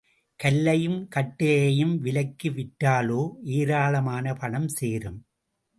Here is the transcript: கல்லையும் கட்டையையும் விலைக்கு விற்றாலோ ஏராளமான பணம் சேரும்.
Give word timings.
கல்லையும் 0.39 1.07
கட்டையையும் 1.15 1.93
விலைக்கு 1.97 2.49
விற்றாலோ 2.51 3.21
ஏராளமான 3.57 4.33
பணம் 4.33 4.69
சேரும். 4.77 5.19